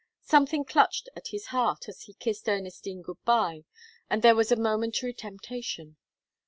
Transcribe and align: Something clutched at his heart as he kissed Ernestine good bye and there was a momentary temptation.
Something 0.23 0.65
clutched 0.65 1.09
at 1.15 1.27
his 1.27 1.45
heart 1.53 1.87
as 1.87 2.01
he 2.01 2.15
kissed 2.15 2.49
Ernestine 2.49 3.03
good 3.03 3.23
bye 3.23 3.65
and 4.09 4.23
there 4.23 4.33
was 4.33 4.51
a 4.51 4.55
momentary 4.55 5.13
temptation. 5.13 5.95